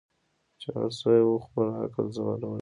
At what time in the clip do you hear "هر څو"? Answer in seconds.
0.75-1.09